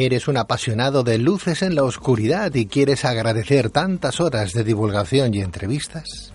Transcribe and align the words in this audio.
¿Eres 0.00 0.28
un 0.28 0.36
apasionado 0.36 1.02
de 1.02 1.18
luces 1.18 1.60
en 1.62 1.74
la 1.74 1.82
oscuridad 1.82 2.54
y 2.54 2.66
quieres 2.66 3.04
agradecer 3.04 3.70
tantas 3.70 4.20
horas 4.20 4.52
de 4.52 4.62
divulgación 4.62 5.34
y 5.34 5.40
entrevistas? 5.40 6.32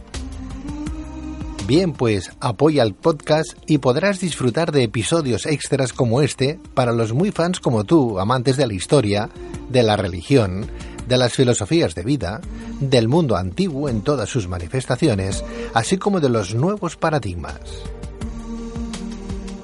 Bien, 1.65 1.93
pues 1.93 2.33
apoya 2.41 2.83
el 2.83 2.93
podcast 2.93 3.53
y 3.65 3.77
podrás 3.77 4.19
disfrutar 4.19 4.73
de 4.73 4.83
episodios 4.83 5.45
extras 5.45 5.93
como 5.93 6.21
este 6.21 6.59
para 6.73 6.91
los 6.91 7.13
muy 7.13 7.31
fans 7.31 7.61
como 7.61 7.85
tú, 7.85 8.19
amantes 8.19 8.57
de 8.57 8.67
la 8.67 8.73
historia, 8.73 9.29
de 9.69 9.81
la 9.81 9.95
religión, 9.95 10.69
de 11.07 11.15
las 11.15 11.31
filosofías 11.31 11.95
de 11.95 12.03
vida, 12.03 12.41
del 12.81 13.07
mundo 13.07 13.37
antiguo 13.37 13.87
en 13.87 14.01
todas 14.01 14.27
sus 14.27 14.49
manifestaciones, 14.49 15.41
así 15.73 15.97
como 15.97 16.19
de 16.19 16.27
los 16.27 16.53
nuevos 16.53 16.97
paradigmas. 16.97 17.61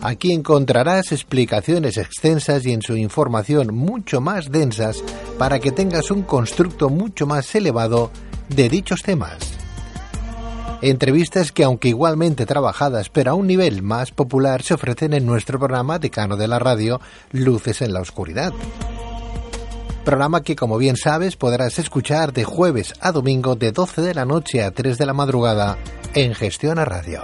Aquí 0.02 0.32
encontrarás 0.32 1.12
explicaciones 1.12 1.98
extensas 1.98 2.66
y 2.66 2.72
en 2.72 2.82
su 2.82 2.96
información 2.96 3.76
mucho 3.76 4.22
más 4.22 4.50
densas 4.50 5.04
para 5.38 5.60
que 5.60 5.72
tengas 5.72 6.10
un 6.10 6.22
constructo 6.22 6.90
mucho 6.90 7.28
más 7.28 7.54
elevado 7.54 8.10
de 8.48 8.70
dichos 8.70 9.02
temas. 9.02 9.38
Entrevistas 10.82 11.52
que 11.52 11.66
aunque 11.66 11.90
igualmente 11.90 12.46
trabajadas 12.46 13.10
pero 13.10 13.32
a 13.32 13.34
un 13.34 13.48
nivel 13.48 13.82
más 13.82 14.12
popular 14.12 14.64
se 14.64 14.74
ofrecen 14.74 15.14
en 15.14 15.26
nuestro 15.26 15.60
programa 15.60 16.00
decano 16.00 16.38
de 16.38 16.48
la 16.48 16.60
radio 16.60 17.02
Luces 17.34 17.82
en 17.82 17.92
la 17.92 18.00
Oscuridad. 18.00 18.54
Programa 20.06 20.42
que 20.42 20.56
como 20.56 20.78
bien 20.78 20.96
sabes 20.96 21.36
podrás 21.36 21.78
escuchar 21.78 22.32
de 22.32 22.46
jueves 22.46 22.94
a 23.02 23.12
domingo 23.12 23.56
de 23.56 23.74
12 23.74 24.02
de 24.02 24.14
la 24.14 24.24
noche 24.24 24.64
a 24.64 24.72
3 24.72 24.98
de 24.98 25.06
la 25.06 25.14
madrugada 25.14 25.78
en 26.14 26.34
Gestión 26.34 26.80
a 26.80 26.86
Radio. 26.86 27.24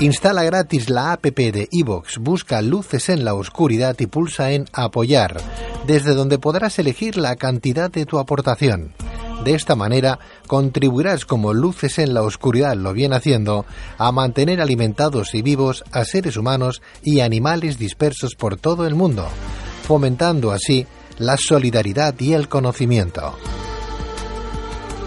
Instala 0.00 0.42
gratis 0.42 0.90
la 0.90 1.12
app 1.12 1.24
de 1.24 1.68
iVoox, 1.70 2.18
busca 2.18 2.60
Luces 2.60 3.08
en 3.08 3.24
la 3.24 3.34
Oscuridad 3.34 3.94
y 4.00 4.06
pulsa 4.06 4.50
en 4.50 4.66
Apoyar, 4.72 5.40
desde 5.86 6.14
donde 6.14 6.38
podrás 6.38 6.78
elegir 6.80 7.16
la 7.16 7.36
cantidad 7.36 7.90
de 7.92 8.04
tu 8.04 8.18
aportación. 8.18 8.92
De 9.44 9.54
esta 9.54 9.76
manera 9.76 10.18
contribuirás 10.48 11.24
como 11.24 11.54
Luces 11.54 11.98
en 12.00 12.12
la 12.12 12.22
Oscuridad 12.22 12.74
lo 12.74 12.92
viene 12.92 13.14
haciendo 13.14 13.66
a 13.96 14.10
mantener 14.10 14.60
alimentados 14.60 15.32
y 15.34 15.42
vivos 15.42 15.84
a 15.92 16.04
seres 16.04 16.36
humanos 16.36 16.82
y 17.02 17.20
animales 17.20 17.78
dispersos 17.78 18.34
por 18.34 18.56
todo 18.56 18.86
el 18.86 18.96
mundo, 18.96 19.28
fomentando 19.86 20.50
así 20.50 20.86
la 21.18 21.36
solidaridad 21.36 22.18
y 22.18 22.32
el 22.32 22.48
conocimiento. 22.48 23.36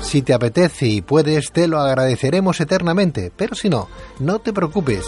Si 0.07 0.21
te 0.21 0.33
apetece 0.33 0.87
y 0.87 1.01
puedes, 1.01 1.51
te 1.51 1.67
lo 1.67 1.81
agradeceremos 1.81 2.61
eternamente, 2.61 3.29
pero 3.35 3.55
si 3.55 3.67
no, 3.67 3.89
no 4.19 4.39
te 4.39 4.53
preocupes, 4.53 5.03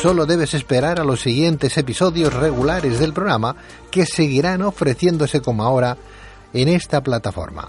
solo 0.00 0.26
debes 0.26 0.54
esperar 0.54 1.00
a 1.00 1.04
los 1.04 1.22
siguientes 1.22 1.76
episodios 1.76 2.32
regulares 2.32 3.00
del 3.00 3.12
programa 3.12 3.56
que 3.90 4.06
seguirán 4.06 4.62
ofreciéndose 4.62 5.40
como 5.40 5.64
ahora 5.64 5.96
en 6.52 6.68
esta 6.68 7.02
plataforma. 7.02 7.68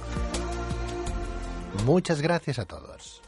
Muchas 1.87 2.21
gracias 2.21 2.59
a 2.59 2.65
todos. 2.65 3.19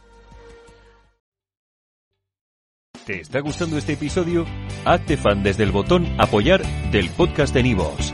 ¿Te 3.08 3.22
está 3.22 3.40
gustando 3.40 3.80
este 3.80 3.94
episodio? 3.94 4.46
Hazte 4.86 5.18
fan 5.18 5.42
desde 5.42 5.64
el 5.64 5.72
botón 5.72 6.06
Apoyar 6.20 6.62
del 6.92 7.10
podcast 7.10 7.56
de 7.56 7.64
Nivos. 7.64 8.14